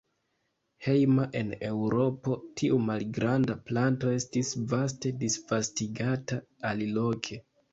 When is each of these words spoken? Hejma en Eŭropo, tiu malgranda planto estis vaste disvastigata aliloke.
Hejma 0.85 1.25
en 1.41 1.51
Eŭropo, 1.67 2.37
tiu 2.61 2.79
malgranda 2.87 3.59
planto 3.69 4.15
estis 4.15 4.51
vaste 4.73 5.13
disvastigata 5.25 6.41
aliloke. 6.73 7.43